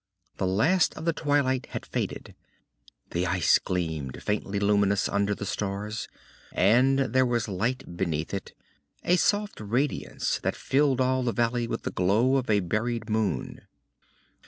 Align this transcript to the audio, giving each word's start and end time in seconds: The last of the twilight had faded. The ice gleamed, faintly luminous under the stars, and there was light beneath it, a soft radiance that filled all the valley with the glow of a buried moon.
The 0.37 0.47
last 0.47 0.95
of 0.97 1.05
the 1.05 1.13
twilight 1.13 1.67
had 1.67 1.85
faded. 1.85 2.33
The 3.11 3.27
ice 3.27 3.59
gleamed, 3.59 4.23
faintly 4.23 4.59
luminous 4.59 5.07
under 5.07 5.35
the 5.35 5.45
stars, 5.45 6.07
and 6.51 6.97
there 6.97 7.23
was 7.23 7.47
light 7.47 7.95
beneath 7.95 8.33
it, 8.33 8.53
a 9.03 9.15
soft 9.17 9.59
radiance 9.61 10.39
that 10.41 10.55
filled 10.55 11.01
all 11.01 11.21
the 11.21 11.31
valley 11.33 11.67
with 11.67 11.83
the 11.83 11.91
glow 11.91 12.37
of 12.37 12.49
a 12.49 12.61
buried 12.61 13.11
moon. 13.11 13.61